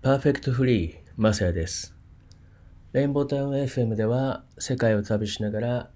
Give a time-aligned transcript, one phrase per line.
[0.00, 1.92] パーフェクトフリー、マサヤです。
[2.92, 5.90] レインボータウン FM では世界を旅しながら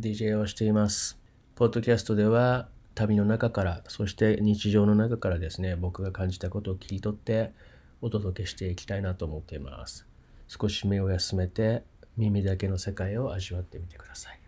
[0.00, 1.20] DJ をしています。
[1.54, 7.52] ポッドキャストでは旅の中から、そして日常の中からですね、僕が感じたことを切り取って
[8.00, 10.06] お届けしていきたいなと思っています。
[10.48, 11.82] 少し目を休めて
[12.16, 14.40] 耳だけの世界を味わってみてください。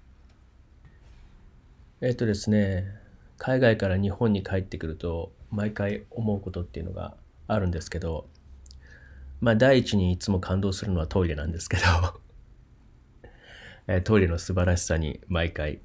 [2.00, 2.86] えっとですね、
[3.36, 7.14] 海外から日本に帰ってくると毎回思うことっていうのが
[7.48, 8.32] あるんですけど、
[9.40, 11.82] まあ第一にいつも感動するのはトイレなんですけど、
[13.86, 15.80] えートイレの素晴らしさに毎回、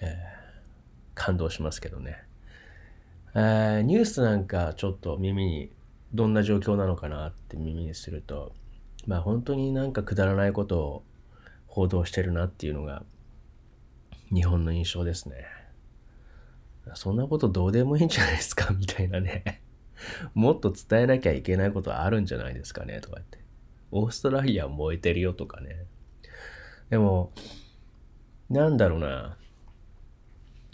[0.00, 0.34] えー
[1.16, 2.24] 感動しますけどね、
[3.34, 5.70] えーニュースなんかちょっと耳に
[6.12, 8.52] どんな状況なのかなって耳にすると
[9.06, 11.02] まあ本当になんかくだらないことを
[11.66, 13.04] 報道してるなっていうのが
[14.32, 15.46] 日本の印象ですね。
[16.94, 19.62] そんなことどうでもいいんじゃないですかみたいなね。
[20.34, 23.38] もっと伝えなきゃいけないことあるんじゃないですかねとか言って。
[23.90, 25.86] オーストラリア燃えてるよとかね。
[26.90, 27.32] でも
[28.50, 29.36] なんだろうな。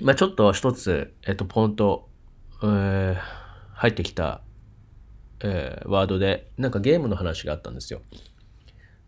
[0.02, 2.08] まあちょっと一つ、えっと、ポンと、
[2.62, 3.40] えー
[3.80, 4.42] 入ってきた、
[5.42, 8.02] えーワードで、なんかゲームの話があったんですよ。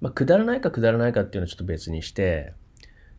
[0.00, 2.54] まあ、くだらないかくだらないかっていうのはちょっと別にして、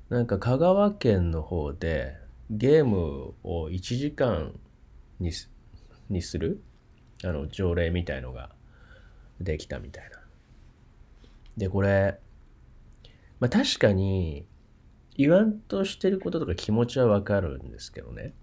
[0.09, 2.15] なんか香川県の方で
[2.49, 4.59] ゲームを1時間
[5.19, 5.31] に
[6.09, 6.61] にする
[7.27, 8.49] あの条例みたいのが
[9.39, 10.19] できたみたいな。
[11.57, 12.19] で、これ、
[13.39, 14.45] まあ確かに
[15.15, 18.33] 言わんとしてることとか気持ちはわかるんですけどね。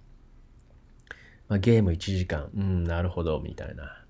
[1.49, 4.05] まあ、ゲーム1時間、うん、なるほど、みたいな。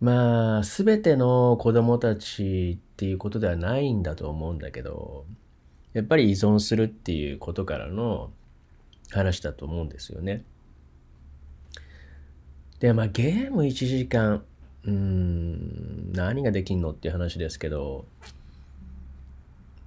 [0.00, 5.26] まあ、すべての子供たちっていうことではないんだと思うんだけど、
[5.94, 8.30] やっぱり依存するっていうことからの
[9.10, 10.44] 話だと思うんですよね。
[12.80, 14.44] で、まあ、ゲーム1時間、
[14.84, 18.06] うん、何ができんのっていう話ですけど、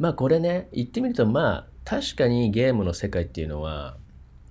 [0.01, 3.97] まあこれね、言ってみるとまあ確かにゲームの世界っていうのは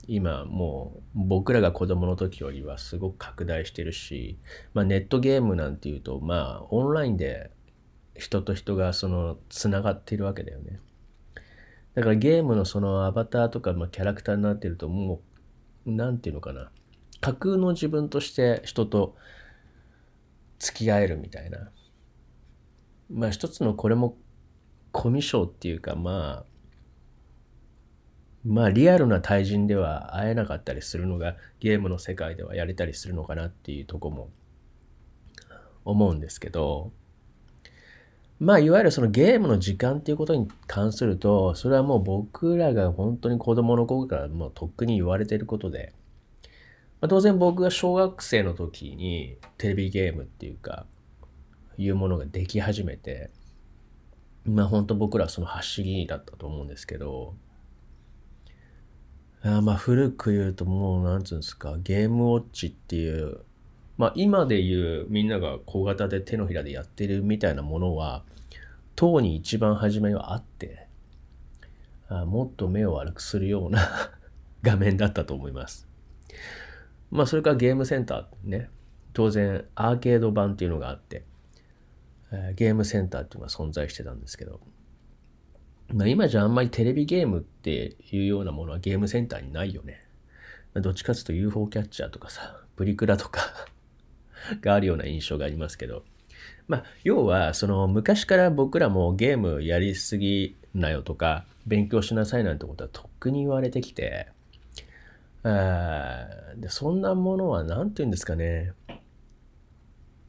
[0.06, 4.38] 今もう僕らが子供の時よりはすごく拡大してるし、
[4.74, 7.50] まあネットゲームなんていうとまあオンラインで
[8.16, 10.78] 人と人がそのつながっているわけだよね。
[11.94, 15.20] だからゲームのそのアバターとかまあキャラクターになってるとも
[15.84, 16.70] うなんていうのかな
[17.20, 19.16] 架空の自分として人と
[20.58, 21.70] 付き合えるみたいな。
[23.12, 24.16] まあ一つのこれも
[24.92, 26.50] コミュ障っていうかまあ
[28.44, 34.30] まあリアルな対人では会えなかったりするのがゲームの世界ではやれたりするのかなっていうとこも
[35.84, 36.92] 思うんですけど
[38.38, 45.92] まあいわゆるそのゲームの時間っていうことに関するとそれはもう僕らが本当に子供の頃からもうとっくに言われてることで、
[47.00, 50.86] まあ、当然僕が小学生の時にテレビゲームっていうか
[51.78, 53.30] いうものができ始めて
[54.44, 57.34] まあ本当僕らはその走りだったと思うんですけど、
[59.42, 63.40] あまあ古く言うともうなんつうんですか、ゲームウォッチっていう、
[63.96, 68.24] まあ今で言うみんなが小型で手のひらでやってるみたいなものは、
[68.96, 70.86] 当に一番初めはあって、
[72.08, 73.88] あもっと目を悪くするような
[74.62, 75.86] 画面だったと思います。
[77.10, 78.70] まあそれからゲームセンターね、
[79.12, 81.24] 当然アーケード版っていうのがあって、
[82.32, 84.60] えーゲームセンターっていうのが存在してたんですけど、
[85.92, 90.04] まあ、今じゃあんまりテレビゲームっていうようなものはゲームセンターにないよね。
[90.74, 93.40] どっちかっていうと UFO キャッチャーとかさ、プリクラとか
[94.62, 96.04] があるような印象がありますけど、
[96.68, 104.28] まあ、要はその昔から僕らもゲームやりすぎなよとか勉強しなさいなんてことはとっくに言われてきて、
[105.42, 108.72] あーでそんなものは何て言うんですかね。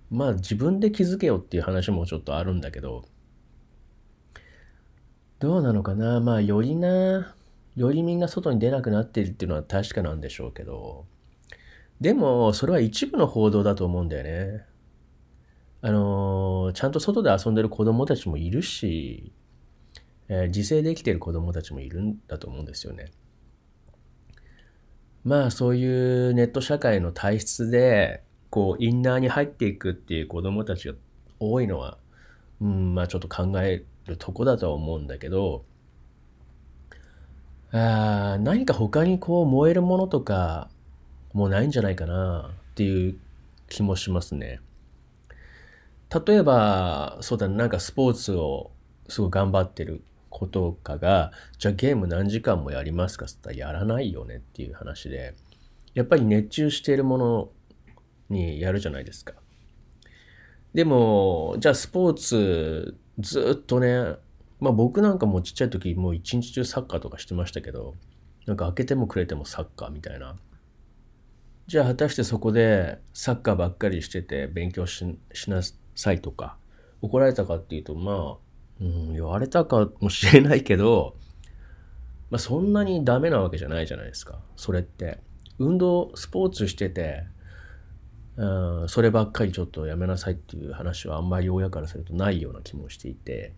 [0.10, 3.06] まあ自分で気づけよっていう話もちょっとあるんだけど、
[5.40, 6.20] どうなのかな。
[6.20, 7.36] まあよりな、
[7.76, 11.06] よりみんな外に出なくなっているっていうのは確かなんでしょうけど、
[12.00, 14.66] でもそれは一部の報道だと思うんだよね。
[15.82, 19.32] あのちゃんと外で遊んでる子供たちもいるし、
[20.30, 23.12] えー自制できてる子供たちもいるんだと思うんですよね。
[25.24, 30.96] まあそういうネット社会の体質でこうインナーに入っていくっていう子供たちが
[31.40, 31.98] 多いのは、
[32.62, 35.64] うん、まあちょっと考えるとこだとは思うんだけど
[37.72, 40.70] あ何か他にこう燃えるものとか
[41.34, 43.18] もうないんじゃないかなっていう
[43.70, 44.60] 気もしますね。
[46.26, 48.72] 例えばそうだねなんかスポーツを
[49.08, 55.36] すごい頑張ってる子とかがじゃあゲーム何時間もやりますかって言ったらやらないよねっていう話で
[55.94, 57.50] やっぱり熱中しているもの
[58.30, 59.34] にやるじゃないですか。
[60.74, 64.16] でも、じゃあスポーツずっとね、
[64.60, 67.96] まあ僕なんかもちっちゃい時もう一日中サッカーとかしてましたけど、
[68.46, 70.38] なんか開けてもくれてもサッカーみたいな。
[71.68, 75.06] じゃあ果たしてそこでサッカーばっかりしてて勉強し
[75.48, 75.62] な
[75.96, 76.58] さいとか
[77.02, 78.38] 怒られたかっていうとまあ、
[78.82, 81.16] うん、言われたかもしれないけど、
[82.30, 84.40] まあそんなにダメなわけじゃないじゃないですか。
[84.56, 85.20] それって。
[85.60, 87.24] 運動、スポーツしてて、
[88.38, 93.54] うん、そればっかりちょっとやめなさいっていう話はあんまり親からするとないような気もしていて、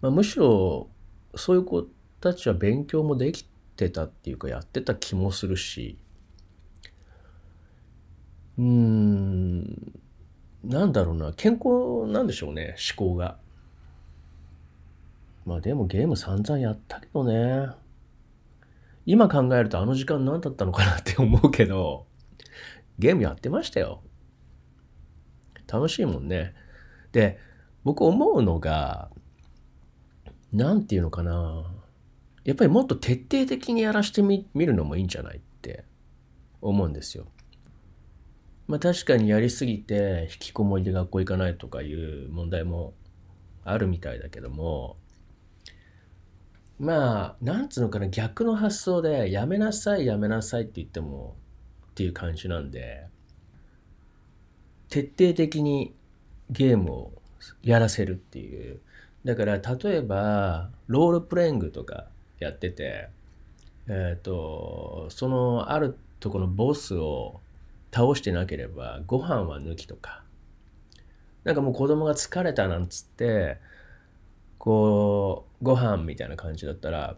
[0.00, 0.88] まあ、むしろ
[1.34, 1.86] そういう子
[2.20, 3.44] たちは勉強もでき
[3.76, 5.98] てたっていうかやってた気もするし
[8.56, 10.00] うーん
[10.64, 13.36] なんだろうな健康なんでしょうね思考が。
[15.44, 17.68] まあでもゲーム散々やったけどね。
[19.06, 22.06] 今考えるとあの時間何だったのかなって思うけど
[22.98, 24.02] ゲームやってましたよ。
[25.70, 26.54] 楽しいもんね。
[27.12, 27.38] で
[27.84, 29.10] 僕思うのが
[30.52, 31.64] 何て言うのかな。
[32.44, 35.84] やっぱりもっと徹底的にやらしてみるのもいいんじゃないって
[36.60, 37.26] 思うんですよ。
[38.66, 42.94] まあ確かにやりすぎて引きこもりで学校行かないとかいう問題も
[43.64, 44.96] あるみたいだけども
[46.78, 51.36] まあなんつうのかな逆の発想でやめなさいやめなさいって言っても
[51.90, 53.06] っていう感じなんで
[54.88, 55.94] 徹底的に
[56.50, 57.12] ゲームを
[57.62, 58.80] やらせるっていう。
[59.24, 62.06] だから例えばロールプレイングとか
[62.38, 63.08] やってて、
[63.88, 67.40] えっ、ー、と、そのあるとこのボスを
[67.94, 70.24] 倒してなければご飯は抜きとか、
[71.44, 73.58] なんかもう子供が疲れたなんつって、
[74.58, 77.16] こう、ご飯みたいな感じだったら、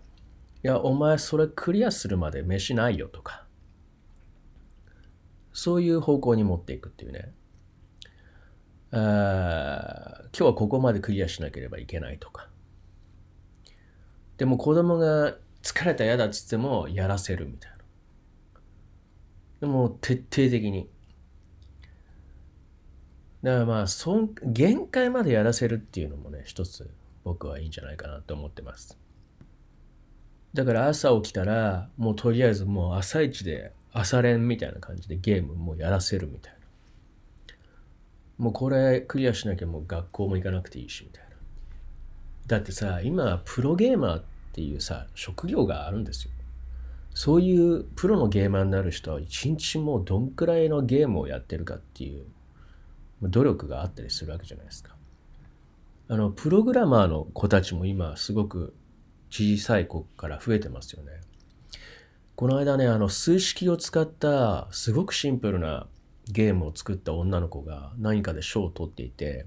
[0.64, 3.46] いや、お前それクリアするまで飯ないよとか、
[5.52, 7.32] そういう方向に持っていくっていうね。
[8.92, 12.48] あ今日はここまでクリアしなければいけないとか。
[14.36, 17.75] でも子供が疲れた嫌だっつってもやらせるみたいな。
[19.60, 20.88] でも徹底的に。
[23.42, 26.90] だからまあそん限界までやらせるっていうのもね一つ
[27.22, 28.98] 僕はいいんじゃないかなと思ってます。
[30.52, 36.56] だから朝起きたらもうとりあえずもう朝一で朝練みたいな感じでゲームもうやらせるみたいな。
[38.38, 41.36] もうこれクリアしなきゃもう学校も行かなくていいしみたいな。
[42.46, 44.22] だってさ今プロゲーマーっ
[44.52, 46.30] ていうさ職業があるんですよ
[47.16, 52.26] そういうプロのゲーマーになる人は一日もうどんくらいのゲームをやってるかっていう
[53.22, 54.94] 努力があったりするわけじゃないですか。
[56.08, 58.74] あのプログラマーの子たちも今すごく
[59.30, 61.12] 小さい子から増えてますよね。
[62.34, 65.86] この間ねあの数式を使ったすごくシンプルな
[66.30, 69.46] ゲームを作った女の子が何かで賞を取っていて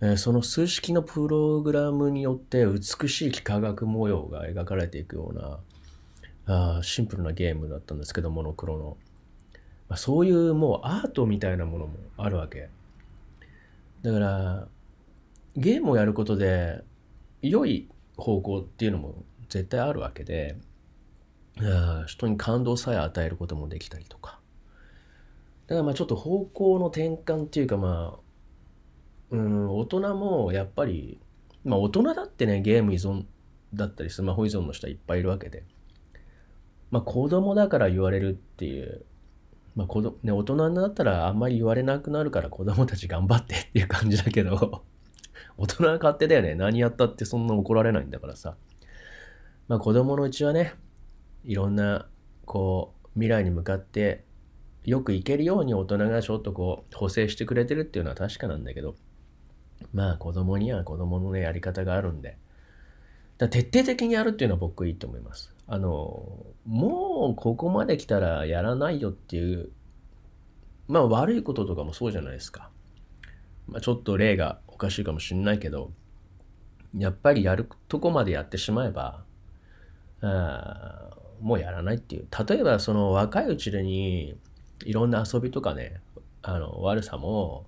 [0.00, 5.58] えその数式のプログラムによって美しい幾何学模様が描かれていくような
[6.78, 8.96] あシンプルなゲームだったんですけどモノクロの、
[9.88, 12.68] まあ、そういうもうアートみたいなものもあるわけ。
[14.02, 14.68] だから
[15.56, 16.82] ゲームをやることで
[17.42, 20.56] 良い方向っていうのも絶対あるわけで
[22.06, 24.40] 人に感動さえ与えることもできたりとか。
[25.66, 28.30] だからまあちょっと方向の転換っていうかまあ
[29.30, 31.20] うん、大人もやっぱり、
[31.64, 33.24] まあ大人だってね、ゲーム依存
[33.74, 35.64] だったり、スマホ依存の人はいっぱいいるわけで。
[36.90, 39.04] まあ子供だから言われるっていう、
[39.76, 44.82] まあ子供、ね、大人になったらあんまり言われなくなるから子供たち頑張ってっていう感じだけど、
[45.56, 46.54] 大人は勝手だよね。
[46.54, 48.56] 何やったってそんな怒られないんだからさ。
[49.68, 50.74] まあ子供のうちはね、
[51.44, 52.06] いろんな、
[52.44, 54.24] こう、未来に向かって
[54.84, 58.94] よくいけるように大人がちょっとこう補正してくれてるっていうのは確かなんだけど
[59.92, 62.38] まあ子供には子供のねやり方があるんで
[63.38, 66.24] だ徹底的にやるっていうのは僕いいと思いますあの
[66.66, 69.70] もうここまで来たらやらないよっていう
[70.88, 72.70] まあ悪いこととかもそうじゃないですか、
[73.68, 75.92] まあ、ちょっと例がおかしいかもしんないけど
[76.96, 79.22] やっぱりやるとこまでやってしまえば
[80.22, 82.28] あもうやらないっていう。
[82.48, 84.36] 例えばその若いうちに
[84.84, 86.00] いろんな遊びとかね
[86.42, 87.66] あの悪さも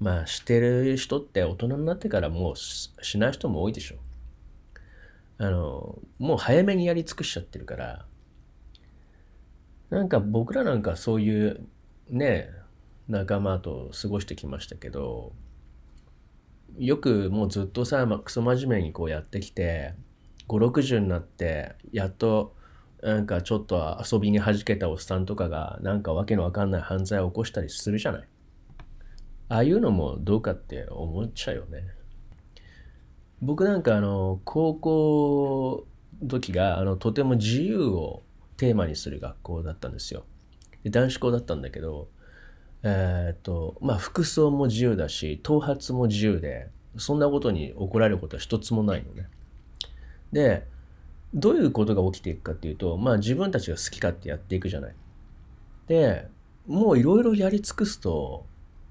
[0.00, 3.96] まあしてる人って大人になってからもうしない人も多いでしょ。
[5.38, 8.06] あのもう早めにやり尽くしちゃってるから
[9.92, 11.68] なんか僕らなんかそういう
[12.08, 12.48] ね
[13.08, 15.34] 仲間と過ごしてきましたけど
[16.78, 19.92] よくもうずっとさ、まあ、クソ真面目にこうやってきて
[20.48, 22.54] 560になってやっと
[23.02, 28.28] なんかちょっと遊びに弾けたおっさんとかがなんかわけのわかんない犯罪を起こしたりするじゃない
[29.50, 31.84] ああいうのもどうかって思っちゃうよね。
[33.42, 35.86] 僕なんかあの高校
[36.22, 38.22] 時があのとても自由を
[38.56, 40.24] テーマにする学校だったんですよ。
[40.84, 42.08] で男子校だったんだけど、
[42.82, 49.28] えー、っとまあ服装も自由だし頭髪も自由でそんなことに怒られることは一つもないのね。
[50.32, 50.66] で
[51.34, 54.94] どういうことが起きていくかっていうとまあ自分たちが好き勝手やっていくじゃない。
[55.86, 56.28] で
[56.66, 58.46] もういろいろやり尽くすと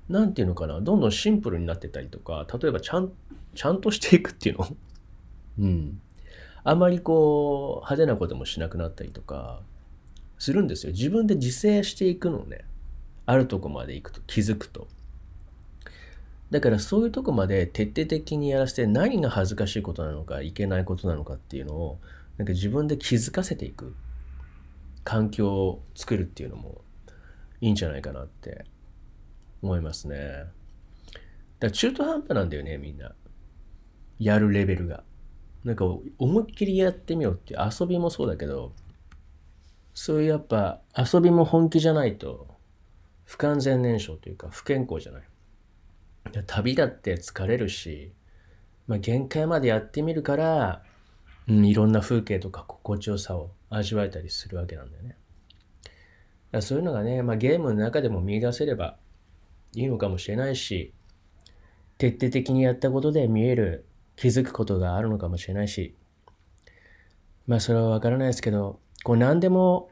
[0.09, 3.11] 何て言うのかなどんどんシンプルになってたりとか例えばちゃん
[3.55, 4.67] ちゃんとしていくっていうの
[5.59, 6.01] うん
[6.63, 9.61] あまりこう派手なこともしなくなったりとか
[10.37, 12.65] するんですよ自分で自制していくのね
[13.25, 14.87] あるとこまで行くと気づくと
[16.51, 21.99] だからそういうとこまで徹底的にやらせて何が恥ずかしいことなのかいけないことなのかっていうのを
[22.37, 23.95] なんか自分で気づかせていく
[25.03, 26.81] 環境を作るっていうのも
[27.61, 28.65] いいんじゃないかなって
[29.61, 30.17] 思いますね。
[30.17, 33.13] だから中途半端なんだよねみんな。
[34.19, 35.03] やるレベルが。
[35.63, 35.85] なんか
[36.17, 38.73] 思いっきりやってみようって遊びもそうだけど
[39.93, 42.47] そういうやっぱ遊びも本気じゃないと
[43.25, 45.23] 不完全燃焼というか不健康じゃない。
[46.45, 48.13] 旅だって疲れるし、
[48.87, 50.83] まあ、限界までやってみるから、
[51.47, 55.17] うん、いろんな風景とか心地よさを味わえたりするわけなんだよね。
[56.51, 58.97] だそういうのがね、まあ、ゲームの中でも見出せれば
[59.73, 60.93] いいのかもしれないし
[61.97, 63.85] 徹底的にやったことで見える
[64.21, 65.95] 気づくことがあるのかもしれないし
[67.47, 69.89] まあそれは分からないですけどこう何でも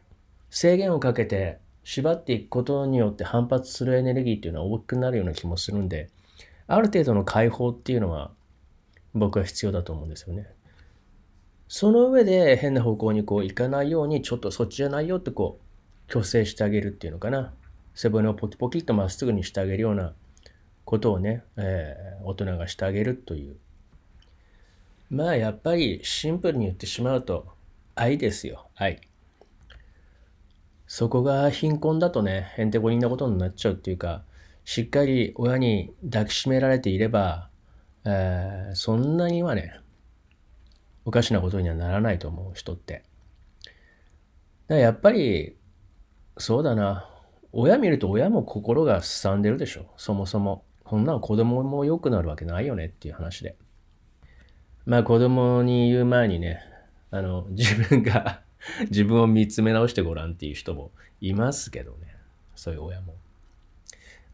[0.52, 6.12] 制限をかけて縛っていくことによって反発するエネルギーっていうのは大きくなるような気もするんで
[6.68, 8.30] ある程度の解放っていうのは
[9.16, 10.46] 僕は必要だと思うんですよね。
[11.68, 15.58] その上で変な方向にこう行かないようにちょっとそっちじゃないよってこ
[16.08, 17.52] う虚勢してあげるっていうのかな
[17.96, 20.14] 背骨をポキポキっとまっすぐにしてあげるような
[20.86, 23.56] ことをね、えー、大人がしてあげるという
[25.10, 27.48] まあやっぱりシンプルに言ってしまうと
[27.96, 29.02] 愛ですよ愛
[30.88, 34.24] そこが貧困だとねへんてこりんなことになっちゃうっていうか
[34.66, 37.50] しっかり親に抱きしめられていれば、
[38.06, 39.80] えー、そんなにはね
[41.06, 43.04] おかしなことにはならないと思う人って。
[44.68, 45.56] だやっぱり
[46.38, 47.10] そうだな
[47.52, 50.64] 親見ると親も心がすさんでるでしょそもそも。
[50.88, 53.56] そんなの子供も良くなるわけないよねっていう話で。
[54.90, 56.64] まあ子供に言う前にね、
[57.12, 58.42] あの、 自分が
[58.90, 60.90] 自分を見つめ直してごらんっていう人も
[61.22, 62.16] いますけどね。
[62.56, 63.14] そういう親も。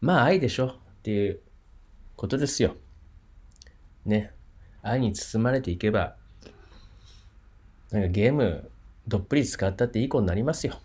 [0.00, 1.40] まあ愛でしょっていう
[2.16, 2.74] ことですよ。
[4.06, 4.32] ね。
[4.82, 6.16] 愛に包まれていけば、
[7.90, 8.70] なんかゲーム
[9.06, 10.80] どっぷり使ったっていい子になりますよ。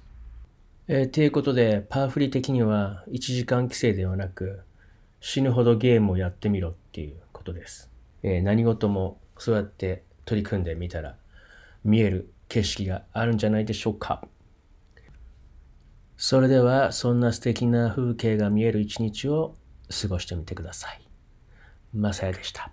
[0.90, 4.63] えー、ということで、パワフリ的には1時間規制ではなく、
[5.22, 7.90] 死ぬほどゲームをやってみろっていうことです。
[8.22, 11.16] えー、何事もそうやって取り組んでみたら
[11.84, 14.24] 見える景色があるんじゃないでしょうか。
[16.16, 19.56] それではそんな素敵な風景が見える一日を
[19.90, 21.02] 過ごしてみてください。
[21.92, 22.72] マサヤでした。